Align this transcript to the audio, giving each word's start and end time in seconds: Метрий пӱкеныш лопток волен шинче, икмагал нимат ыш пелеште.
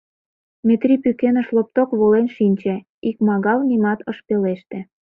Метрий 0.67 0.99
пӱкеныш 1.03 1.47
лопток 1.55 1.89
волен 1.99 2.27
шинче, 2.35 2.75
икмагал 3.09 3.59
нимат 3.69 3.99
ыш 4.11 4.17
пелеште. 4.27 4.79